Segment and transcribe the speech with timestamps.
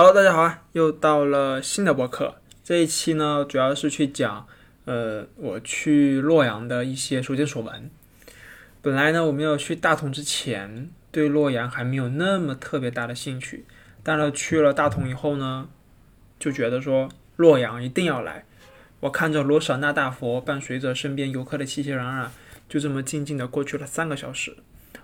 [0.00, 0.62] Hello，大家好啊！
[0.74, 2.36] 又到了新的播客。
[2.62, 4.46] 这一期呢，主要是去讲，
[4.84, 7.90] 呃，我去洛阳的一些所见所闻。
[8.80, 13.66] 本来呢，我没有去大同之前，对洛阳还没有那么特别大的兴趣。
[14.04, 15.68] 但是去了大同以后呢，
[16.38, 18.44] 就觉得说洛阳一定要来。
[19.00, 22.28] 我看着罗舍那大佛伴随着身边游客的熙熙攘攘，
[22.68, 24.58] 就这么静静的过去了三个小时。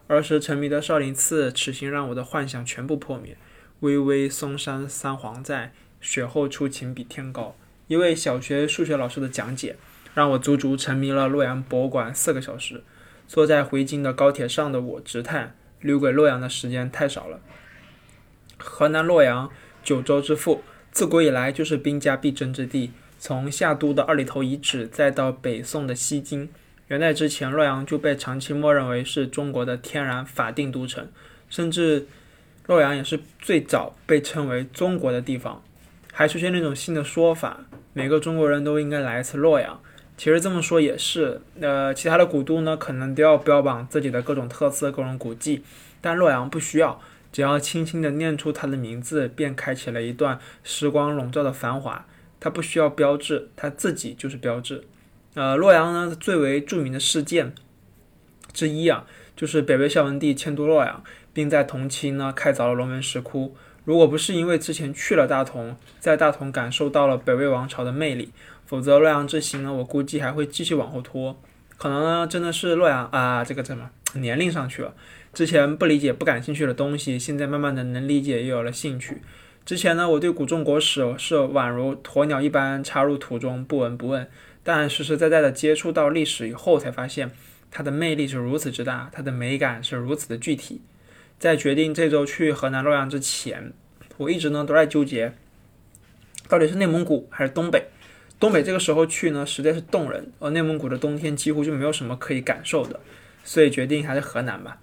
[0.06, 3.36] 儿时沉迷的少林寺，此行让我的幻想全部破灭。
[3.84, 7.54] 巍巍嵩山三皇在，雪后出晴比天高。
[7.86, 9.76] 一位小学数学老师的讲解，
[10.14, 12.82] 让我足足沉迷了洛阳博物馆四个小时。
[13.28, 17.40] 坐在回京的高铁上的我直叹，留给洛阳的时间太少了。
[18.56, 19.50] 河南洛阳，
[19.82, 22.90] 九州之父，自古以来就是兵家必争之地。
[23.18, 26.48] 从夏都的二里头遗址，再到北宋的西京。
[26.89, 31.06] 元代之前，洛阳就被长期默认为是中国的天然法定都城，
[31.50, 32.06] 甚至
[32.67, 35.62] 洛阳也是最早被称为中国的地方。
[36.12, 39.81] 还出现那种新的说法，每个中国人都应该来一次洛阳。
[40.17, 45.65] 其实这么说也是，呃，其他的古都呢，可能都要标榜自己的各种特色、各种古迹，
[46.01, 47.01] 但洛阳不需要，
[47.33, 52.06] 只要轻轻地念出它的名字，便开启了一段时光笼罩的繁华。
[52.39, 54.84] 它不需要标志，它自己就是标志。
[55.34, 57.53] 呃，洛阳呢最为著名的事件
[58.53, 61.03] 之一啊，就是北魏孝文帝迁都洛阳，
[61.35, 63.55] 并在同期呢开凿了龙门石窟。
[63.85, 68.31] 如果不是因为之前去了大同，在大同感受到了北魏王朝的魅力，
[68.65, 71.39] 否则洛阳之行呢，我估计还会继续往后拖。
[71.77, 74.95] 可能呢真的是洛阳啊，这个怎么年龄上去了？
[75.35, 79.21] 之前不理解、不感兴趣的东西，现在慢慢的能理解，又有了兴趣。
[79.67, 84.27] 之前呢，我对古中国史是宛如鸵鸟一般插入土中，不闻不问。
[84.62, 87.33] 但实实在在的接触到历史以后，才发现
[87.71, 90.81] 它的魅力是如此之大，它的美感是如此的具体。
[91.39, 93.73] 在决定这周去河南洛阳之前，
[94.17, 95.33] 我一直呢都在纠结，
[96.49, 97.89] 到底是内蒙古还是东北。
[98.41, 103.00] 东北这个时候去呢，实在是冻人，而内蒙古的冬天几乎就没有什么可以感受的，
[103.44, 104.78] 所以决定还是河南吧。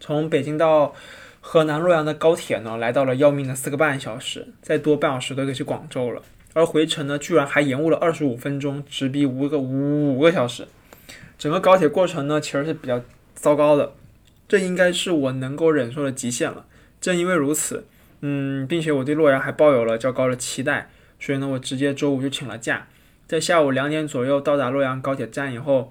[0.00, 0.94] 从北京到
[1.40, 6.22] 河南洛阳的高铁呢，来到了要命的四个半小时，再多半小时都可以去广州了。
[6.52, 10.66] 而回程呢，居然还延误了二十五分钟，直逼五个五个小时。
[11.38, 13.00] 整个高铁过程呢，其实是比较
[13.34, 13.92] 糟糕的，
[14.48, 16.66] 这应该是我能够忍受的极限了。
[17.00, 17.86] 正因为如此，
[18.20, 20.90] 嗯，并且我对洛阳还抱有了较高的期待，
[21.20, 22.88] 所以呢，我直接周五就请了假，
[23.26, 25.90] 在下午两点左右到达洛阳高铁站以后，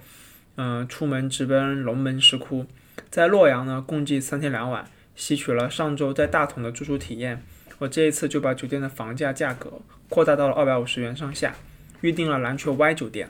[0.57, 2.65] 嗯，出门直奔龙门石窟，
[3.09, 7.43] 在洛阳呢共计三天两晚，吸取了上周在大同的住宿体验。
[7.79, 11.55] 我这一次就把酒店的房价价格扩大到了二百五十元上下，
[11.99, 13.29] 预定了蓝雀 Y 酒店。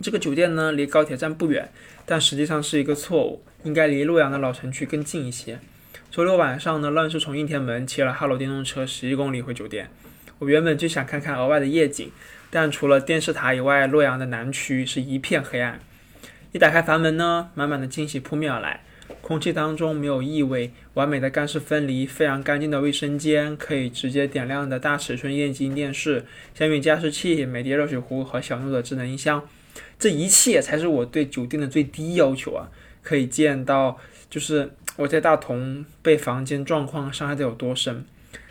[0.00, 1.70] 这个酒店呢离高铁站不远，
[2.06, 5.58] 但实际上是一个错误，应该离洛阳的老城区更近一些。
[6.10, 9.88] 周六晚上呢，乱是从应天门骑了哈罗电动车十一公里回酒店。
[10.38, 12.10] 我原本就想看看额外的夜景，
[12.50, 15.80] 但除了电视塔以外，洛阳的南区是一片黑暗。
[16.50, 18.80] 一打开房门呢，满满的惊喜扑面而来。
[19.20, 26.24] 空气当中没有异味，完美的干湿分离，非常干净的卫生间，可以直接点亮的大尺寸液晶电视，
[26.54, 29.48] 香薰加湿器，美的热水壶和小诺的智能音箱，
[29.98, 32.68] 这一切才是我对酒店的最低要求啊！
[33.02, 33.98] 可以见到，
[34.30, 38.04] 就是我在大同被房间状况伤害的有多深。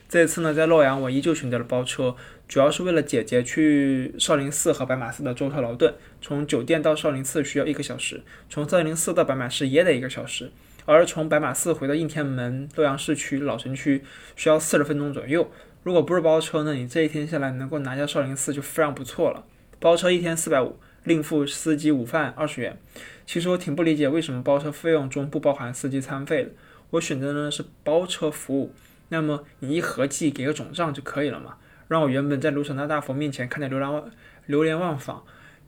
[0.10, 2.14] 这次呢，在洛阳我依旧选择了包车，
[2.46, 5.94] 主要是为了姐姐去少林寺和白马寺的舟车劳顿。
[6.22, 10.52] 从酒店到少林寺需要一个小时，从少林寺到白马寺也得一个小时，
[10.86, 14.04] 而从白马寺回到应天门洛阳市区老城区
[14.36, 15.50] 需要四十分钟左右。
[15.84, 19.46] 如果不是包车呢，你这一天下来能够拿下少林寺就非常不错了。
[19.80, 22.78] 包车一天四百五，另付司机午饭二十元。
[23.26, 26.52] 其实我挺不理解为什么包车费用中不包含司机餐费的。
[26.92, 28.74] 我选择的是包车服务。
[29.10, 31.58] 那么你一合计给个总账就可以了嘛？
[31.90, 34.04] 让我原本在卢舍那大佛面前看着流连
[34.46, 35.18] 流连忘返，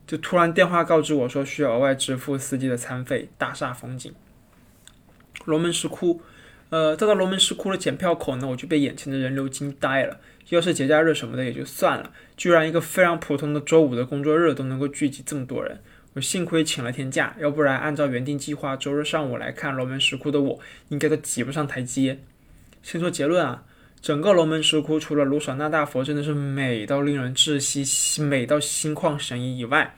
[0.06, 4.14] 就突然电话告知我说需要额外支付司机的餐费，大煞风景。
[5.44, 6.22] 龙门石窟，
[6.70, 10.18] 呃，再到龙门石窟的检票口呢，我就被眼前的人流惊呆了。
[10.48, 15.78] 要是节假日什么的也就算了，居然一个非常普通的周五的工作日都能够聚集这么多人，
[16.14, 22.20] 我幸亏请了天假，要不然按照原定计划周日上午来看龙门石窟的我，应该都挤不上台阶。
[22.84, 23.64] 先说结论啊，
[24.00, 29.96] 整个龙门石窟除了卢舍那大佛真的是美到令人窒息、美到心旷神怡以外，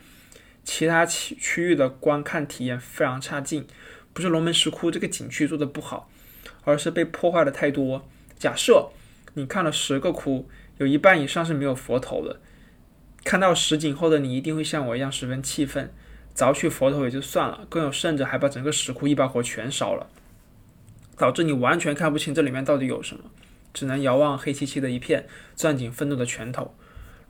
[0.65, 3.67] 其他区区域的观看体验非常差劲。
[4.15, 6.11] 不是龙门石窟这个景区做的不好，
[6.65, 8.09] 而是被破坏的太多。
[8.39, 8.89] 假设
[9.35, 10.49] 你看了十个窟，
[10.79, 12.41] 有一半以上是没有佛头的，
[13.23, 15.93] 看到实景后的你一定会像我一样十分气愤，
[16.37, 20.07] 凿去佛头也就算了，更有甚者还把整个石窟一把火全烧了。
[21.17, 23.25] 导致你完全看不清这里面到底有什么。
[23.73, 26.75] 只能遥望黑漆漆的一片，攥紧愤怒的拳头。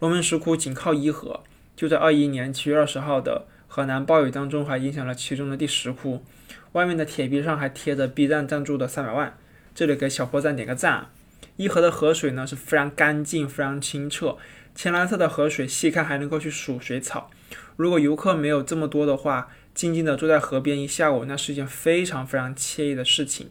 [0.00, 1.42] 龙门石窟紧靠伊河，
[1.74, 6.24] 就在二一年七月二十号的河南暴雨当中，还影响了其中的第十窟。
[6.72, 9.36] 外面的铁壁上还贴着 B 站赞助的三百万，
[9.74, 11.08] 这里给小破赞点个赞。
[11.56, 14.36] 伊河的河水呢是非常干净、非常清澈，
[14.74, 17.30] 浅蓝色的河水，细看还能够去数水草。
[17.76, 23.50] 如果游客没有这么多的话，静静地坐在河边一下午，那是一件非常非常惬意的事情。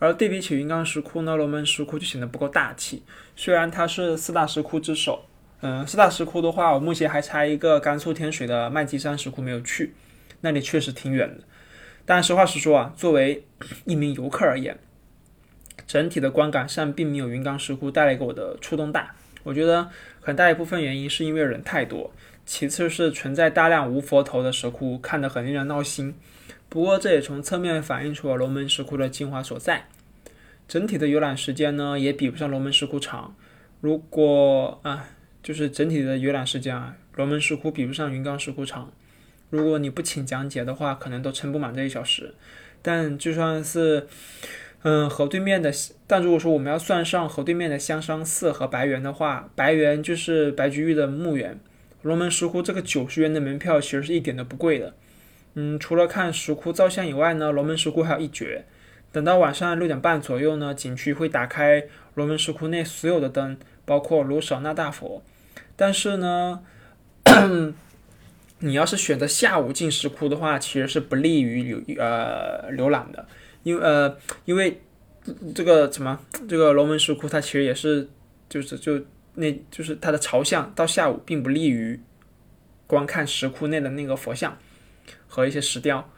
[0.00, 3.02] 而对比起云冈石窟呢，龙门石窟就显得不够大气。
[3.34, 5.24] 虽然它是四大石窟之首，
[5.60, 9.94] 嗯，四大石窟的话，我目前还差一个甘肃天水的麦积山石窟没有去，
[10.40, 11.42] 那里确实挺远的。
[12.06, 13.44] 但实话实说啊，作为
[13.84, 14.78] 一名游客而言，
[15.86, 19.14] 整体的观感上并没有云冈石窟带来给我的触动大。
[19.42, 19.88] 我觉得
[20.28, 22.12] 很大一部分原因是因为人太多。
[22.44, 26.14] 其次是存在大量无佛头的石窟，看得很令人闹心。
[26.68, 29.86] 不过这也从侧面反映出了龙门石窟的精华所在。
[30.68, 33.34] 整体的游览时间呢，也比不上龙门石窟长。
[33.80, 35.08] 如果啊，
[35.42, 38.92] 就是整体的游览时间啊，龙门石窟比不上云冈石窟长。
[39.48, 42.34] 如果你不请讲解的话，可能都撑不满这一小时。
[42.82, 44.06] 但就算是，
[44.82, 45.72] 嗯，河对面的，
[46.06, 51.58] 但如果说我们要算上河对面的香山寺和白猿的话，白猿就是白居易的墓园。
[52.02, 54.94] 龙门石窟这个九十元的门票其实是一点都不贵的，
[55.54, 58.64] 嗯，除了看石窟造像以外呢，龙门石窟还有一绝。
[59.10, 61.84] 等到晚上六点半左右呢，景区会打开
[62.14, 65.22] 龙门石窟内所有的灯，包括卢舍那大佛。
[65.74, 66.60] 但是呢，
[68.60, 73.26] 你要是选择下午进石窟的话，其实是不利于游呃浏览的，
[73.68, 74.80] 因为呃因为
[75.54, 76.18] 这个什么
[76.48, 78.08] 这个龙门石窟它其实也是
[78.48, 79.00] 就是就。
[79.40, 82.00] 那就是它的朝向到下午并不利于
[82.88, 84.58] 观看石窟内的那个佛像
[85.28, 86.10] 和一些石雕，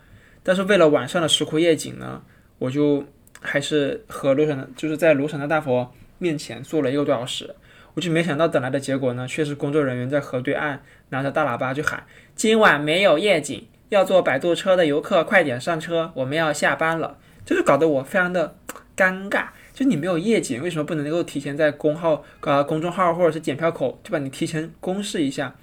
[0.43, 2.23] 但是为了晚上的石窟夜景呢，
[2.59, 3.05] 我就
[3.39, 7.55] 还是和卢神就是在卢神的大佛面前坐了一个多小时，
[7.93, 17.19] 我就没想到等来的结果呢，却是工作人员在河对岸拿着大喇叭就喊：“今晚没有夜景，要坐摆渡车的游客快点上车，我们要下班了。”
[17.51, 18.57] 这就搞得我非常的
[18.97, 19.49] 尴尬。
[19.75, 25.57] 就你没有夜景，为什么不能够提前在公号啊公众号或者是检票口就把你提前公示一下？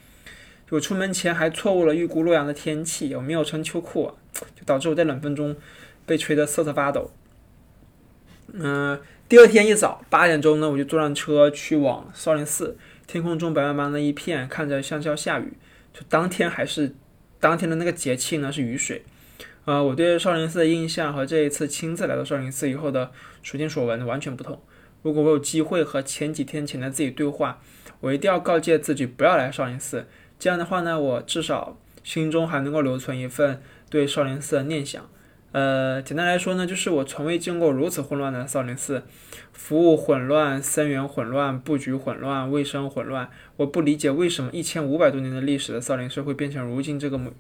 [0.70, 5.56] 我出门前还错误了预估洛阳的天气，我没有穿秋裤，就导致我在冷风中
[6.06, 7.10] 被吹得瑟瑟发抖。
[8.52, 9.00] 嗯，
[9.30, 15.54] 第二天一早八点钟呢，我就坐上车去往少林寺，天空中白茫茫的一片，看着像是要下雨。
[15.94, 16.94] 就当天还是
[17.40, 19.06] 当天的那个节气呢，是雨水。
[19.68, 23.12] 呃，我对少林寺的印象和这一次亲自来到少林寺以后的
[23.44, 24.58] 所见所闻完全不同。
[25.02, 27.60] 如果我有机会和前几天前的自己对话，
[28.00, 30.08] 我一定要告诫自己不要来少林寺。
[30.40, 35.06] 这样的话呢，我至少心中还能够留存一份对少林寺的念想。
[35.52, 39.04] 呃，简单来说呢，就是我从未见过如此混乱的少林寺，
[39.52, 43.30] 服务混乱，僧员混乱，布局混乱，卫生混乱。
[43.58, 47.34] 我不理解为什么一千五百多年的历史的少林寺会变成如今这个模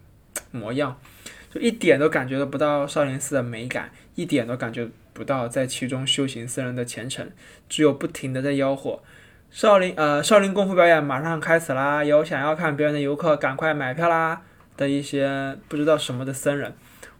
[0.51, 0.99] 模样。
[1.49, 7.29] 就一点都感觉不到少林寺的美感，一点都感觉不到在其中修行僧人的虔诚，
[7.69, 9.01] 只有不停的在吆喝
[9.49, 12.03] ：“少林呃，少林功夫表演马上开始啦！
[12.03, 14.41] 有想要看表演的游客赶快买票啦！”
[14.75, 16.73] 的一些不知道什么的僧人。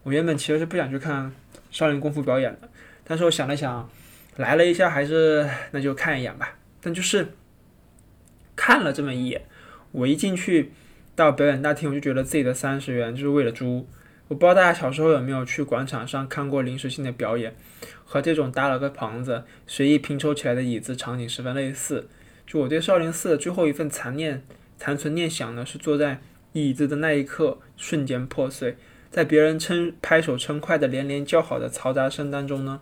[0.03, 1.33] 我原本其实是不想去看
[1.71, 2.69] 少林功夫表演的，
[3.03, 3.89] 但是我想了想，
[4.35, 6.56] 来了一下还是那就看一眼吧。
[6.81, 7.29] 但就是
[8.55, 9.41] 看了这么一眼，
[9.91, 10.72] 我一进去
[11.15, 13.88] 到表演大厅，我就觉得自己的三十元就是为了猪。
[14.29, 17.55] 我不知道大家小时候有没有去广场上看过临时性的表演，
[18.03, 22.10] 和这种搭了个棚子、随意拼凑起来的椅子场景十分类似。
[22.46, 24.43] 就我对少林寺的最后一份残念、
[24.77, 26.19] 残存念想呢，是坐在
[26.51, 28.75] 椅子的那一刻瞬间破碎，
[29.10, 32.81] 在别人称拍手称快的连连叫好的嘈杂声当中呢，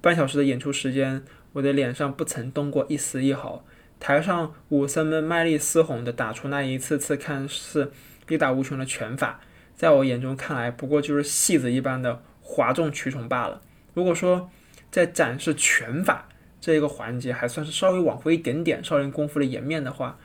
[0.00, 1.24] 半小时的演出时间，
[1.54, 3.64] 我的脸上不曾动过一丝一毫。
[3.98, 7.90] 台上武僧们卖力嘶吼的打出那一次次看似
[8.28, 9.40] 力大无穷的拳法。
[9.76, 13.60] 在我眼中看来，不过就是戏子一般的哗众取宠罢了。
[13.92, 14.50] 如果说
[14.90, 16.28] 在展示拳法
[16.60, 20.18] 这一个环节还算是稍微挽回一点点少林功夫的颜面的话，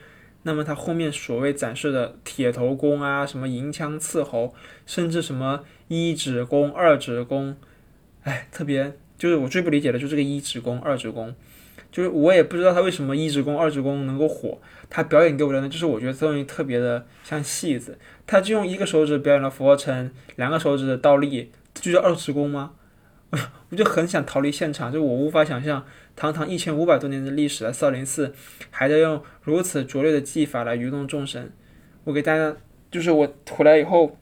[0.43, 4.53] 那么他后面所谓展示的铁头功啊，什么银枪刺喉，
[4.85, 7.57] 甚至什么一指功、二指功，
[8.23, 11.35] 哎，特别就是我最不理解的就是这个一指功、二指功。
[11.91, 22.73] 就是我也不知道他为什么一指功、二指功能够火，他表演给我的呢，就是我觉得这东西特别的像戏子，他就用一个手指表演了俯卧撑，两个手指的倒立，就叫二指功吗？
[23.69, 28.33] 我就很想逃离现场，就我无法想象，堂堂一千五百多年的历史的少林寺，
[28.71, 31.51] 还在用如此拙劣的技法来愚弄众生。
[32.05, 32.55] 我给大家，
[32.89, 34.17] 就是我回来以后，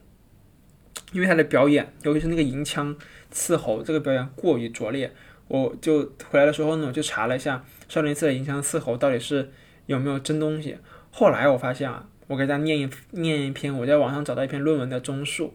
[1.12, 2.94] 因为他的表演，尤其是那个银枪
[3.30, 5.10] 刺喉这个表演过于拙劣。
[5.48, 9.50] 我就回来的时候呢，我就查了一下少林寺的银枪刺猴到底是
[9.86, 10.76] 有没有真东西。
[11.10, 15.54] 后来我发现啊，我给大家念一念一篇我在网上找到一篇论文的综述。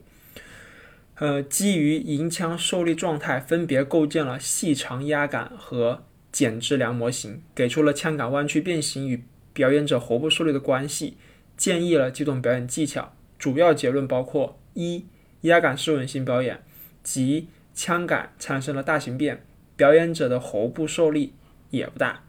[1.15, 9.23] 呃，基于银枪受力状态，分别构建了细长压杆和减质量模型，给出了枪杆弯曲变形与
[9.53, 11.15] 表演者喉部受力的关系，
[11.55, 13.13] 建议了几种表演技巧。
[13.38, 15.05] 主要结论包括：一、
[15.41, 16.63] 压杆失稳性表演，
[17.03, 19.45] 即枪杆产生了大型变，
[19.83, 21.33] 表演者的喉部受力
[21.69, 22.23] 也不大，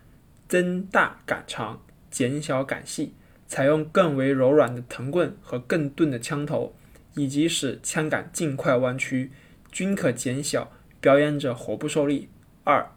[0.48, 1.80] 增大杆长，
[2.10, 3.14] 减小杆细，
[3.46, 6.74] 采用更为柔软的藤棍和更钝的枪头。
[7.14, 9.30] 以及使枪杆尽快弯曲，
[9.70, 12.28] 均可减小表演者喉部受力。
[12.64, 12.90] 二、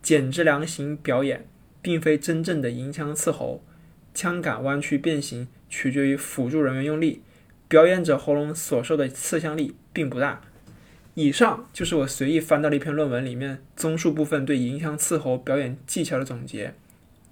[0.00, 1.48] 减质量型表演
[1.82, 3.64] 并非真正的银枪刺喉，
[4.14, 7.22] 枪杆弯曲变形取决于辅助人员用力，
[7.66, 10.42] 表演者喉咙所受的刺向力并不大。
[11.18, 16.74] 以上就是我随意翻到的一篇论文里面综述部分对迎枪刺喉表演技巧的总结。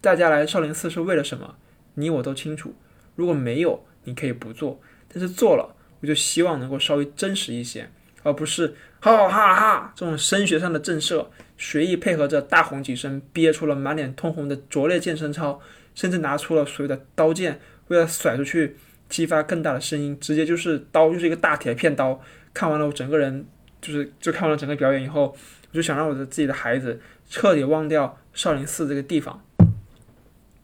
[0.00, 1.56] 大家来少林寺是为了什么？
[1.92, 2.74] 你我都清楚。
[3.14, 4.80] 如果没有，你可以不做，
[5.12, 5.76] 但是做了。
[6.00, 7.86] 我就希望能够稍微真实一些，
[8.22, 11.26] 而不是哈哈哈这种声学上的震慑，
[11.58, 15.60] 随意配合着大吼几声，憋出了满脸通红的拙劣健身操，
[15.94, 18.76] 甚至拿出了所谓的刀剑，为了甩出去，
[19.10, 22.18] 激发更大的声音，直接就是刀就是一个大铁片刀。
[22.54, 23.44] 看完了我整个人，
[23.84, 25.36] 就是就看完了整个表演以后，
[25.70, 26.98] 我就想让我的自己的孩子
[27.28, 29.44] 彻底忘掉少林寺这个地方。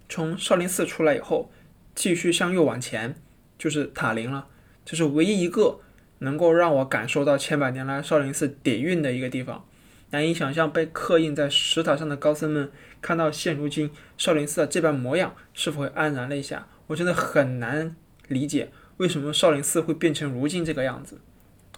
[0.08, 1.52] 从少林寺出来以后，
[1.94, 3.14] 继续向右往前，
[3.58, 4.46] 就是塔林了。
[4.86, 5.80] 这是唯一一个
[6.20, 9.66] 能够让我感受到千百年来少林寺底蕴的一个地方。
[10.12, 12.72] 难以想象被刻印在石塔上的高僧们
[13.02, 16.66] 看到现如今少林寺的这般模样，是否会黯然泪下？
[16.86, 17.94] 我真的很难
[18.28, 21.20] 理解为什么少林寺会变成如今这个样子。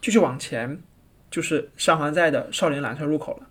[0.01, 0.83] 继续往前，
[1.33, 3.49] 就是上环寨的少林缆车入口了。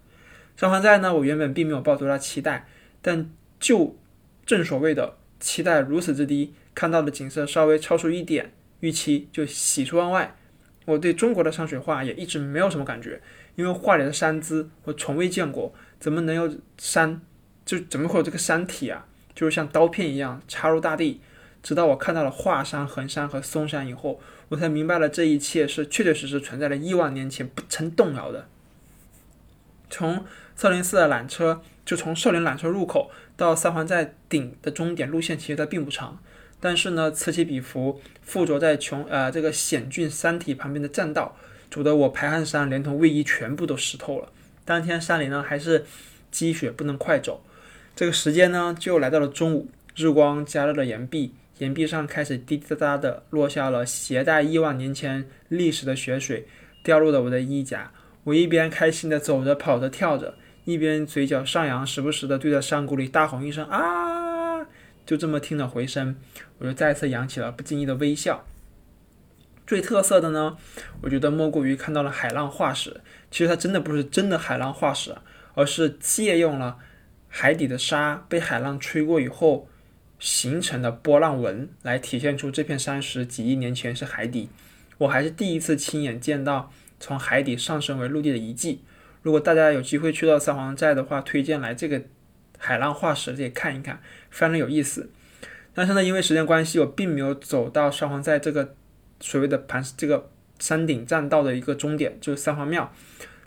[0.55, 2.67] 上环寨呢，我原本并没有抱多大期待，
[3.01, 3.97] 但就
[4.45, 8.53] 正所谓的期待如此之低，看到的景色稍微超出一点。
[8.81, 10.35] 预期就喜出望外。
[10.85, 13.21] 我对中国的山水画也一直没有什么感觉，
[13.55, 17.21] 因为画里的山姿我从未见过，怎么能有山？
[17.65, 19.05] 就怎么会有这个山体啊？
[19.35, 21.21] 就是像刀片一样插入大地。
[21.63, 24.19] 直到我看到了华山、衡山和嵩山以后，
[24.51, 28.49] 我才明白了这一切是确确实实存在了亿万年前不曾动摇的。
[29.89, 30.25] 从
[30.57, 36.21] 少林寺的缆车，就从少林缆车入口到三环寨顶的终点路线，其实它并不长。
[36.59, 41.37] 但是呢，此起彼伏，附着在穷呃这个险峻山体旁边的栈道，
[41.69, 44.27] 阻得我排汗衫连同卫衣全部都湿透了。
[44.65, 45.85] 当天山里呢还是
[46.29, 47.41] 积雪，不能快走。
[47.95, 56.47] 这个时间呢就来到了中午，日光加热了岩壁，岩壁上开始滴滴答答的落下了携带亿万年前历史的雪水，
[56.83, 57.91] 掉落了我的衣甲。
[58.23, 64.65] 我一边开心的走着、跑着、跳着，一边嘴角上扬，时不时的对着山谷里大吼一声啊！
[65.05, 66.15] 就这么听着回声，
[66.59, 68.45] 我就再次扬起了不经意的微笑。
[69.65, 70.57] 最特色的呢，
[71.01, 73.01] 我觉得莫过于看到了海浪化石。
[73.31, 75.15] 其实它真的不是真的海浪化石，
[75.53, 76.77] 而是借用了
[77.27, 79.67] 海底的沙被海浪吹过以后
[80.21, 84.47] 形成的波浪纹，来体现出这片山石几亿年前是海底。
[84.99, 88.83] 我还是第一次亲眼见到从海底上升为陆地的遗迹。
[89.21, 92.01] 如果大家有机会去到三皇寨的话，推荐来这个。
[92.63, 93.99] 海浪化石这里看一看，
[94.29, 95.09] 非常有意思。
[95.73, 98.75] 但是呢，因为时间关系，我并没有走到三皇寨这个
[99.19, 102.93] 所谓的盘这个山顶栈道的一个终点，就是三皇庙。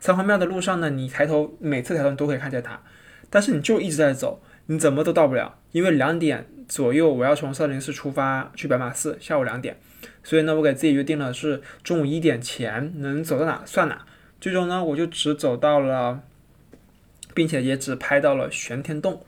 [0.00, 2.82] 三皇庙的路上呢，你抬头每次抬头都可以看见它，
[3.30, 5.60] 但是你就一直在走，你怎么都到不了。
[5.70, 9.76] 因为两点左右我要从少林寺出发去白马寺，下午两点，
[10.22, 14.04] 所以呢，我给自己约定了是中午一点前能走到哪算哪。
[14.40, 16.22] 最终呢，我就只走到了。
[17.36, 19.26] 并且也只拍到了玄天洞。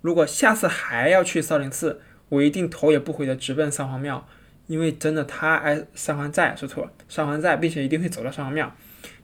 [0.00, 4.26] 如果下次还要去少林寺，我一定头也不回的直奔三皇庙，
[4.68, 8.74] 因为真的太爱三皇寨，说错了，三皇寨，并且一定会走到三皇庙，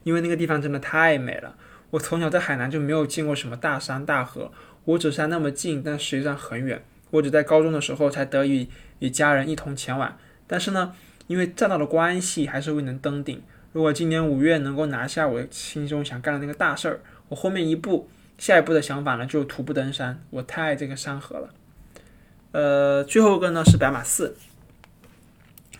[0.03, 1.55] 因为那个地方真的太美了。
[1.89, 4.51] 我从小在海南就没有见过什么大山大河，
[4.85, 6.83] 五指山那么近，但实际上很远。
[7.11, 10.93] 我只在高中的时候才得以与家人一同前往，但是呢，
[11.27, 13.41] 因为栈道的关系，还是未能登顶。
[13.71, 16.99] 如果今年五月能够拿下我心中想干的那个大事儿，
[17.29, 18.09] 我后面一步。
[18.37, 20.17] 下一步的想法呢，就是徒步登山。
[20.29, 21.49] 我太爱这个山河了。
[22.53, 24.33] 呃，最后一个呢是白马寺。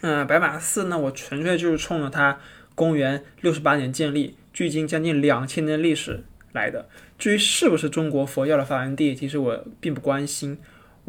[0.02, 2.38] 嗯，白马寺呢，我纯粹就是冲着它
[2.76, 6.22] 公元六十八年建立，距今将近两千年历史
[6.52, 6.90] 来的。
[7.18, 10.58] 至于是不是中国佛教的发源地，其实我并不关心。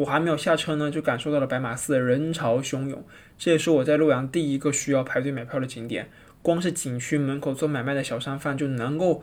[0.01, 3.05] 我还没有下车呢，就感受到了白马寺人潮汹涌。
[3.39, 6.09] 这也是我在洛阳第一个需要排队买票的景点。
[6.43, 9.23] 光是景区门口做买卖的小商贩就能够，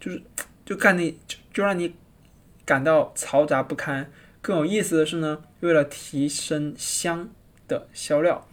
[0.00, 0.22] 就是。
[0.64, 1.94] 就干你就就让你
[2.64, 4.10] 感到嘈杂不堪。
[4.42, 7.28] 更有意思的是呢，为了提升香
[7.68, 8.44] 的销量，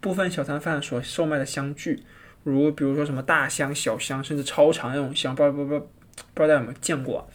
[0.00, 2.04] 部分小摊贩所售卖的香具，
[2.44, 7.28] 如比如说什么大香、小香，甚至超长那种香，不知道不不不知道大家有没有见过？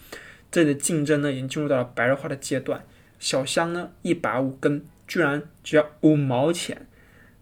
[0.50, 2.82] 这里的竞争呢，已经进入到了白热化的阶段。
[3.24, 6.86] 小香呢，一把五根，居然只要五毛钱。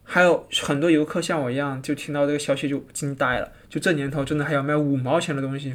[0.04, 3.50] 还有很多游客像我一样，就听到这个消息就惊呆了。
[3.68, 5.74] 就这年头，真的还要卖五毛钱的东西？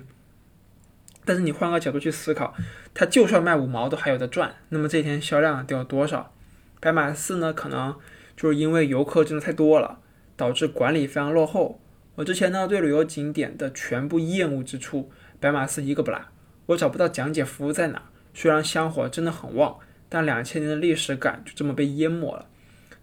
[1.25, 2.55] 但是你换个角度去思考，
[2.93, 6.33] 它就算卖五毛都还有的赚，那么这天销量得有多少？
[6.79, 7.51] 白马寺呢？
[7.51, 7.93] 可能
[8.37, 9.99] 就是因为游客真的太多了，
[10.37, 11.81] 导致管理非常落后。
[12.15, 15.11] 我之前呢对旅游景点的全部厌恶之处，
[15.41, 16.21] 白马寺一个不落。
[16.67, 18.03] 我找不到讲解服务在哪。
[18.33, 22.47] 虽然香火真的很旺，但两千年的历史感就这么被淹没了。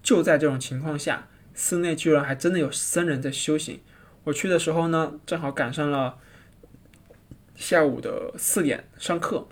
[0.02, 3.80] 就在这种情况下，寺内居然还真的有僧人在修行。
[4.24, 6.18] 我去的时候呢，正好赶上了。
[7.54, 9.46] 下午的四点上课，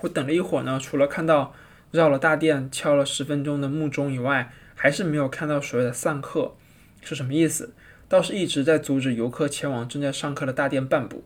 [0.00, 1.54] 我等了一会儿呢，除了看到
[1.90, 6.56] 绕了大殿敲了十分钟的木钟以外，还是没有看到所谓的散客，
[7.02, 7.74] 是什么意思？
[8.08, 11.24] 倒是一直在阻止游客前往正在上课的大殿半步。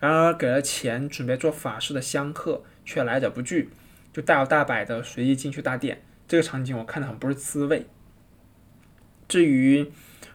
[0.00, 3.70] 然而给了钱准备做法事的香客却来者不拒，
[4.18, 7.86] 就大摇大摆的随意进去大殿，这个场景我看的很不是滋味。
[9.28, 9.86] 至于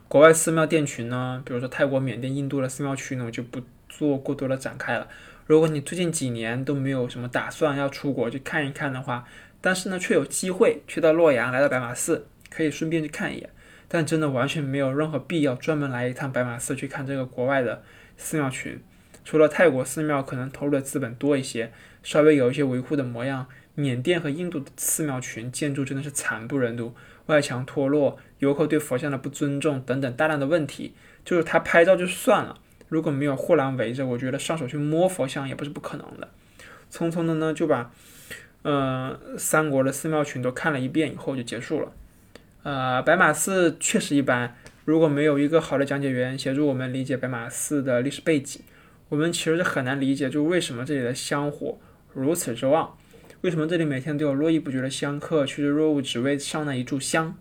[0.08, 3.60] 国外寺庙店群呢，比如说泰国、缅甸、印度的寺庙区呢，我就不。
[3.96, 5.06] 做过多的展开了。
[5.46, 9.24] 如果你最近几年都没有什么打算要出国去看一看的话，
[9.60, 13.48] 但是呢却有机会去到洛阳来到白马寺，可以顺便去看一眼。
[13.86, 17.84] 但真的完全没有任何必要专门来一趟白马寺去看这个国外的
[18.16, 18.82] 寺庙群。
[19.24, 21.70] 除了泰国寺庙可能投入的资本多一些，
[22.02, 26.94] 稍微有一些维护的模样，缅甸和印度的寺庙群建筑真的是惨不忍睹，
[27.26, 30.94] 外墙脱落，游客对佛像的不尊重等等大量的问题。
[31.24, 32.58] 就是他拍照就算了。
[32.88, 36.28] 如果没有护栏围着，我觉得上手去摸佛像也不是不可能的。
[36.92, 37.90] 匆匆的呢就把，
[38.62, 41.92] 呃，三国的寺庙群都看了一遍以后就结束了。
[42.62, 44.56] 呃，白马寺确实一般。
[44.84, 48.60] 如果没有一个好的讲解员协助我们理解白马寺的历史背景，
[49.08, 51.78] 我们其实是很难理解，就为什么这里的香火
[52.12, 52.96] 如此之旺，
[53.44, 57.36] 为什么这里每天都有络绎不绝的香客趋之若鹜，只为上那一炷香。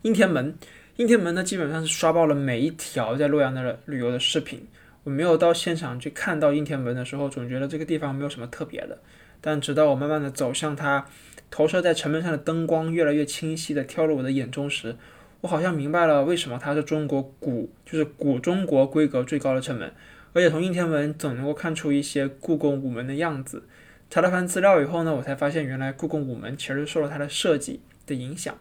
[0.00, 0.56] 应天门。
[0.96, 4.66] 应天门呢，基本上是刷爆了每一条在洛阳的旅游的视频。
[5.02, 8.98] 我没有到现场去看到应天门的时候，总觉得这个地方没有什么特别的。
[9.42, 11.06] 但直到我慢慢的走向它，
[11.50, 14.96] 投射在城门上的灯光越来越清晰的跳入我的眼中时，
[15.42, 19.92] 我好像明白了为什么它是中国古，就是古中国规格最高的城门。
[20.34, 23.62] 而且从应天门总能够看出一些故宫午门的样子。
[24.10, 28.54] 查了番资料以后呢，我才发现原来故宫午门其实受了它的设计的影响。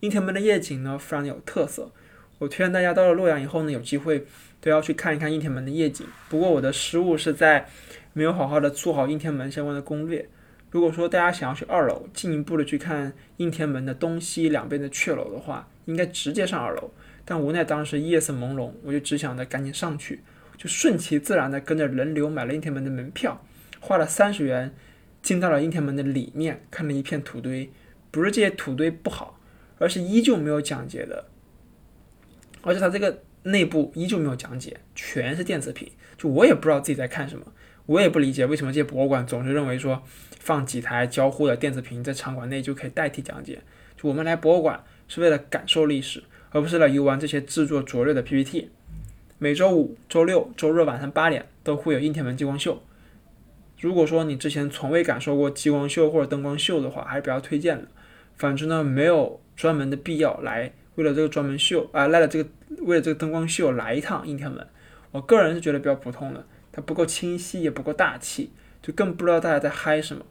[0.00, 1.90] 应天门的夜景呢，非常有特色。
[2.38, 4.26] 我推荐大家到了洛阳以后呢，有机会
[4.60, 6.06] 都要去看一看应天门的夜景。
[6.28, 7.66] 不过我的失误是在
[8.12, 10.28] 没有好好的做好应天门相关的攻略。
[10.70, 16.90] 如果说大家想要去二楼进一步的去看应天门的东西两边的阙楼的话，应该直接上二楼。
[17.24, 20.20] 但无奈当时夜色朦胧，我就只想着赶紧上去，
[20.56, 23.44] 就顺其自然的跟着人流买了应天门的门票，
[23.80, 24.74] 花了三十元
[25.22, 27.70] 进到了应天门的里面，看了一片土堆。
[28.10, 29.34] 不是这些土堆不好。
[29.78, 31.26] 而是依旧没有讲解的，
[32.62, 35.86] 而且它这个内部依旧没有讲解，全是电子屏。
[36.16, 37.52] 就我也不知道自己在看什么，
[37.84, 40.02] 我也不理解为什么这些博物馆总是认为说
[40.40, 43.60] 放几台交互的电子屏在场馆内就可以代替讲解。
[43.98, 48.70] 就我们来博物馆是为了感受历史，而不是来游玩这些制作拙劣的 PPT。
[49.38, 52.82] 每周五、周六、周日晚上八点都会有应天门激光秀。
[53.80, 57.88] 如果说你之前从未感受过激光秀或者灯光秀的话，还是比较推荐的。
[58.36, 59.40] 反之呢，没有。
[59.56, 62.46] 专门的必要来为了这个专门秀啊，来了这个
[62.82, 64.66] 为了这个灯光秀来一趟应天门，
[65.10, 68.50] 我个人是觉得比较普通的，它不够清晰也不够大气，
[68.82, 70.22] 就更不知道大家在嗨什么。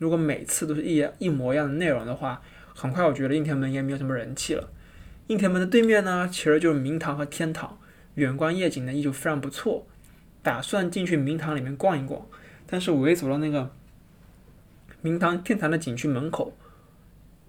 [0.00, 2.42] 如果每次都是一一模一样的内容的话，
[2.74, 4.68] 很快我觉得应天门也没有什么人气了。
[5.28, 7.78] 应天门的对面呢，其实就是明堂和天堂，
[8.14, 9.86] 远观夜景呢依旧非常不错。
[10.42, 12.26] 打算进去明堂里面逛一逛，
[12.66, 13.70] 但是我一走到那个
[15.00, 16.56] 明堂天坛的景区门口。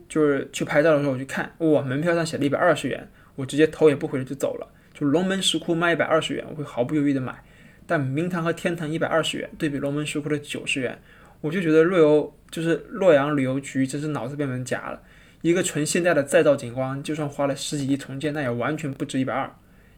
[0.10, 4.68] 就是去拍照的时候，我去看，哇，门票上写了一百二十元，我直接头也不回的就走了。
[4.94, 7.44] 就龙门石窟卖一百二十元，我会毫不犹豫的买。
[7.88, 11.02] 但明堂和天坛一百二十元，对比龙门石窟的九十元，
[11.42, 15.02] 我就觉得洛游就是洛阳旅游局真是脑子被门夹了。
[15.42, 19.52] 一个纯现代的再造景观，就算花了十几亿重建，那也完全不值一百二。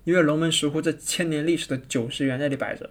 [0.05, 2.89] 因为龙门石窟这千年历史的九十元那里摆着，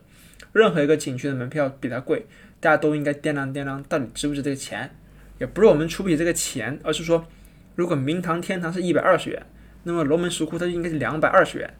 [0.52, 2.26] 任何一个景区的门票比它贵，
[2.60, 4.94] 大家都应该掂量掂量，到底值不值这个钱。
[5.38, 7.26] 也不是我们出不起这个钱，而是说，
[7.74, 9.46] 如果明堂天堂是一百二十元，
[9.82, 11.74] 那么龙门石窟它就应该是两百二十元，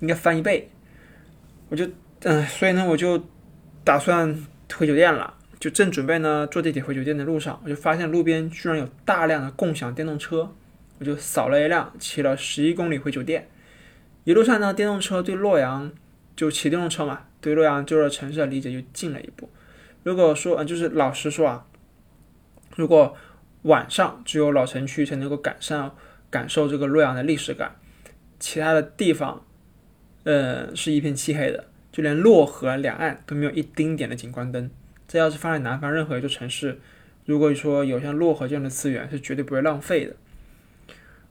[0.00, 0.70] 应该翻一倍。
[1.68, 1.88] 我就
[2.22, 3.26] 嗯，所以呢，我就
[3.82, 4.34] 打算
[4.74, 5.34] 回酒店了。
[5.58, 10.54] 就正准备呢坐地铁回酒店的路上，我就发现路边居然有大量的共享电动车，
[10.98, 13.48] 我就扫了一辆，骑了十一公里回酒店。
[14.24, 15.92] 一路上呢，电动车对洛阳
[16.34, 19.48] 就骑电动车嘛，对洛阳这座城市的理解就近了一步。
[20.02, 21.66] 如果说，嗯，就是老实说啊，
[22.76, 23.16] 如果
[23.62, 25.90] 晚上只有老城区才能够感受
[26.30, 27.76] 感受这个洛阳的历史感，
[28.38, 29.44] 其他的地方，
[30.24, 34.70] 呃，是一片漆黑的，就连洛河两岸都没有一丁点的景观灯。
[35.06, 36.80] 这要是放在南方任何一座城市，
[37.26, 40.16] 如果说有像洛河这样的资源，是绝对不会浪费的。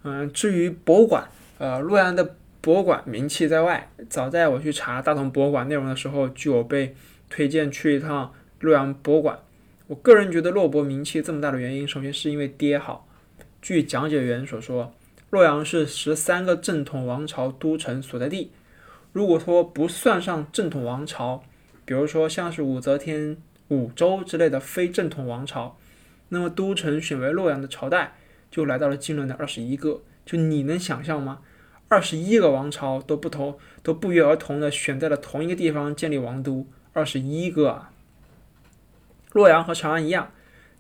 [0.04, 1.28] 嗯，至于博物馆，
[1.58, 6.96] 呃，洛阳的博物馆名气在外，早在我去查大同博物馆内容的时候，就有被
[7.30, 9.38] 推荐去一趟洛阳博物馆。
[9.88, 13.06] 我个人觉得洛博名气这么大的原因，首先是因为爹好。
[13.62, 14.94] 据讲解员所说，
[15.30, 18.52] 洛阳是十三个正统王朝都城所在地。
[19.12, 21.44] 如果说不算上正统王朝，
[21.84, 23.36] 比如说像是武则天。
[23.68, 25.78] 武周之类的非正统王朝，
[26.30, 28.14] 那么都城选为洛阳的朝代
[28.50, 30.02] 就来到了金轮的二十一个。
[30.26, 31.40] 就你能想象吗？
[31.94, 37.92] 二十一个王朝都不同，都不约而同的选在了同一个地方建立王都，二十一个啊！
[39.32, 40.32] 洛阳和长安一样，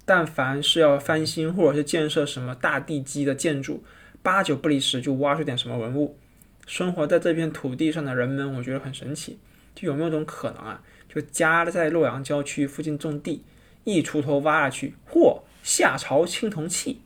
[0.05, 3.83] 但凡是要翻新或者是建设什么大地基的建筑，
[4.23, 6.17] 八九不离十就挖出点什么文物。
[6.65, 9.37] 生活在这片土地上的人们，我觉得很神奇。
[9.75, 10.81] 就有没有种可能啊？
[11.07, 13.43] 就家在洛阳郊区附近种地，
[13.83, 17.01] 一锄头挖下去，嚯，夏朝青铜器！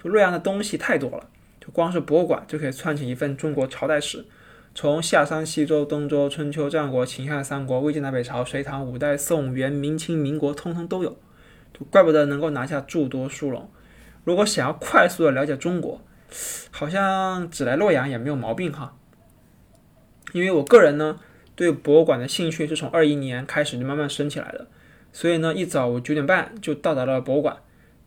[0.00, 1.28] 就洛阳的东西太多了，
[1.72, 4.24] 光是博物馆就可以串起一份中国朝代史，
[4.74, 11.16] 从夏商西周东周春秋战国秦汉三国魏晋南北朝隋唐五代宋元明清民国，通通都有。
[11.72, 13.70] 就怪不得能够拿下诸多殊荣。
[14.24, 16.00] 如果想要快速的了解中国，
[16.70, 18.96] 好像只来洛阳也没有毛病哈。
[20.32, 21.20] 因为我个人呢。
[21.58, 24.68] 对博物馆的兴趣是从二一年开始就慢慢升起来的，
[25.12, 27.56] 所以呢，一早我九点半就到达了博物馆，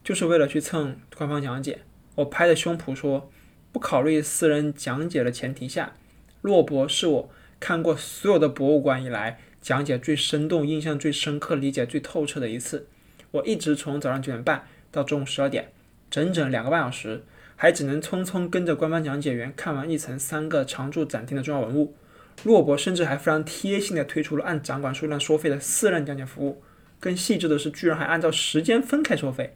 [0.06, 1.80] 就是为了去蹭官方讲解。
[2.16, 3.30] 我拍着胸脯说，
[3.72, 5.94] 不考虑私人讲解的前提下，
[6.42, 7.30] 洛博是我
[7.60, 12.88] 看过所有的博物馆以来讲解最生动、印象最深刻、理解最透彻的一次。
[13.32, 15.72] 我一直从早上九点半到中午十二点，
[16.10, 17.24] 整整两个半小时，
[17.56, 21.96] 还只能匆匆跟着官方讲解员看完一层三个常驻展厅的重要文物。
[22.44, 26.62] 洛博甚至还非常贴心地推出了按展馆数量收费的私人讲解服务，
[27.00, 29.56] 更细致的是，居然还按照时间分开收费。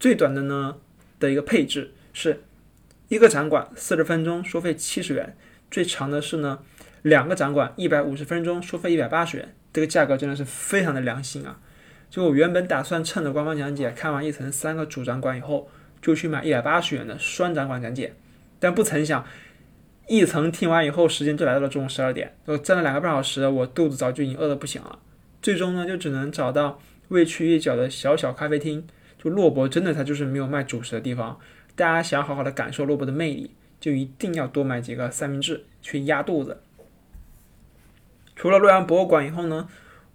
[0.00, 0.76] 最短的呢
[1.18, 2.42] 的一个配置是
[3.08, 5.36] 一个展馆四十分钟收费七十元，
[5.70, 6.58] 最长的是呢
[7.02, 9.54] 两个展馆一百五十分钟收费一百八十元。
[9.72, 11.58] 这个价格真的是非常的良心啊！
[12.10, 18.14] 就我原本打算趁着官方讲解看完一层三个主展馆以后，就去买一百八十元的双展馆讲解，
[18.58, 19.24] 但不曾想。
[20.06, 22.34] 一层听完以后，时间就来到了中午十二点。
[22.46, 24.98] 我站了两个半小时，我肚子早就已经饿得不行了。
[25.42, 28.86] 最终呢，就只能找到位去一角的小小咖啡厅。
[29.22, 31.38] 就洛博真的，它就是没有卖主食的地方。
[31.78, 36.60] 大家想好好的感受洛博的魅力，就一定要多买几个三明治去压肚子。
[38.34, 39.68] 除了洛阳博物馆以后呢，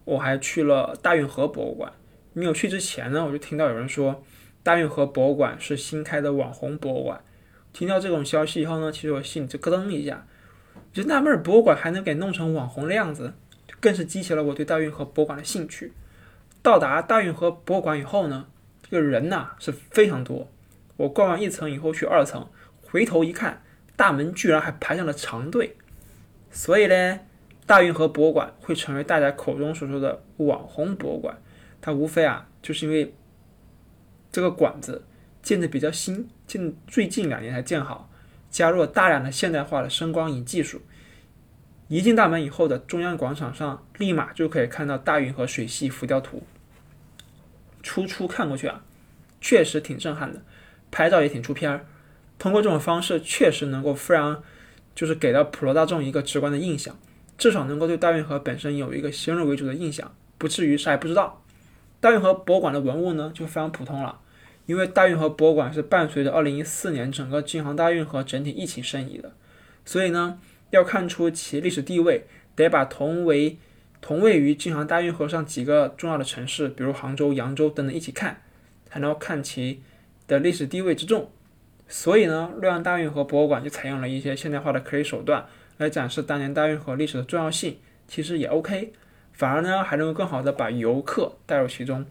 [0.04, 1.94] 我还去了大运河博物馆。
[2.34, 4.22] 没有去之前呢，我就听到有人说，
[4.62, 7.24] 大运河博物馆是新开的网红博物馆。
[7.72, 10.28] 听到这种消息以后呢，其实我心里就咯噔一下，
[10.92, 13.34] 就纳闷，博物馆还能给弄成网红的样子，
[13.80, 15.94] 更是激起了我对大运河博物馆的兴趣。
[16.62, 18.48] 到达大运河博物馆以后呢，
[18.82, 20.50] 这个人呐是非常多。
[20.98, 22.50] 我逛完一层以后去二层，
[22.82, 23.64] 回头一看，
[23.96, 25.78] 大门居然还排上了长队。
[26.52, 27.20] 所以呢，
[27.66, 31.38] 大运河博物馆会成为大家口中所说的网红博物馆，
[31.82, 33.14] 它无非啊就是因为
[34.32, 35.04] 这个馆子。
[35.42, 38.10] 建的比较新，近最近两年才建好，
[38.50, 40.82] 加入了大量的现代化的声光影技术。
[41.90, 46.44] 一进大门以后的中央广场上，立马就可以看到大运河水系浮雕图。
[47.82, 48.86] 初初看过去啊，
[49.42, 50.42] 确实挺震撼的，
[50.94, 51.86] 拍照也挺出片儿。
[52.38, 54.44] 通过这种方式，确实能够非常，
[54.94, 56.96] 就是给到普罗大众一个直观的印象，
[57.38, 61.44] 至少能够对大运河本身有一个先入为主的印象，不至于啥也不知道。
[62.00, 64.20] 大运河博物馆的文物呢，就非常普通了。
[64.66, 69.34] 因为大运河博物馆是伴随着2014年整个京杭大运河整体一起申遗的，
[69.84, 72.26] 所以呢，要看出其历史地位，
[72.56, 73.58] 得把同为
[74.00, 78.42] 同位于京杭大运河上几个重要的城市，比如杭州、扬州等等一起看，
[78.86, 79.82] 才能够看其
[80.28, 81.30] 的历史地位之重。
[81.88, 85.46] 所以呢，洛阳大运河博物馆就采用了一些现代化的科技手段
[85.78, 88.94] 来展示当年大运河历史的重要性，其实也 OK，
[89.34, 92.06] 反而呢还能够更好的把游客带入其中。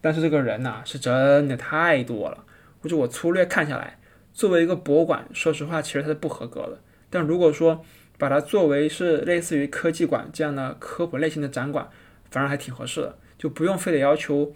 [0.00, 2.44] 但是这个人呐，是真的太多了。
[2.80, 3.98] 估计我粗略看下来，
[4.32, 6.80] 作为一个博物馆，说实话，其实它是不合格的。
[7.10, 7.84] 但如果说
[8.16, 11.88] 把它作为是类似于科技馆这样的科普类型的展馆，
[12.30, 14.52] 反而还挺合适的，就不用非得要求，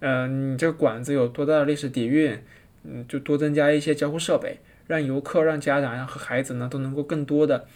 [0.00, 2.38] 嗯，你这个馆子有多大的历史底蕴，
[2.84, 7.66] 嗯，就多增加一些交互设备，让游客、让家长和孩子呢都能够更多的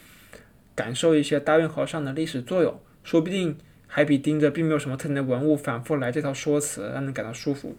[0.75, 3.57] 感受一些大运河上的历史作用，说不定
[3.87, 7.77] 还比盯着并没有什么特点的文物反复来这套说辞让人感到舒服。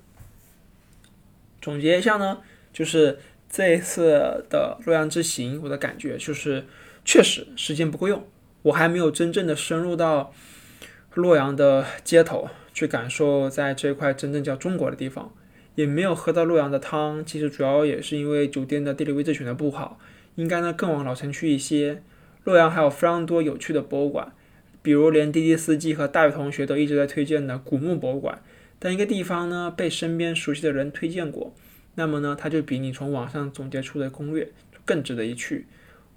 [1.61, 2.39] 总结一下呢，
[2.71, 6.63] 就是这一次的洛阳之行，我的感觉就是。
[7.07, 8.27] 确实时间不够用，
[8.63, 10.33] 我还没有真正的深入到
[11.13, 15.33] 洛阳的街头去感受，在这块真正叫中国的地方，
[15.75, 17.23] 也没有喝到洛阳的汤。
[17.23, 19.97] 其实主要也是因为酒店的地理位置选的不好，
[20.35, 22.03] 应该呢更往老城区一些。
[22.43, 24.33] 洛阳还有非常多有趣的博物馆，
[24.81, 28.39] 比如连滴滴司机和大宇同学都一直在推荐的古墓博物馆。
[28.77, 31.55] 当一个地方呢被身边熟悉的人推荐过，
[31.95, 34.51] 那么呢它就比你从网上总结出的攻略
[34.83, 35.65] 更值得一去。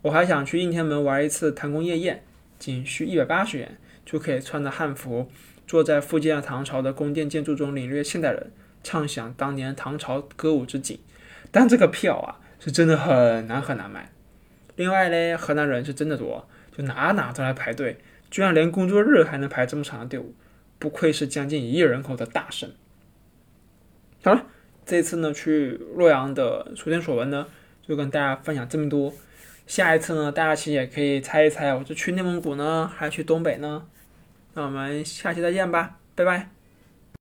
[0.02, 2.24] 我还想去应天门玩一次唐宫夜宴，
[2.58, 5.30] 仅需一百八十元就可以穿着汉服，
[5.68, 8.50] 坐在附近的唐朝的宫殿建筑中领略现代人，
[8.82, 10.98] 畅想当年唐朝歌舞之景。
[11.52, 14.10] 但这个票啊，是真的很难很难买。
[14.76, 17.98] 另外嘞，河南人是真的多，就哪哪都来排队，
[18.30, 20.34] 居然连工作日还能排这么长的队伍，
[20.78, 22.70] 不愧是将近一亿人口的大省。
[24.24, 24.46] 好了，
[24.86, 27.46] 这次呢去洛阳的所见所闻呢，
[27.86, 29.12] 就跟大家分享这么多。
[29.66, 33.86] 下一次呢，大家其实也可以猜一猜，我是去内蒙古呢，还是去东北呢？
[34.58, 36.57] 那我们下期再见吧，拜拜。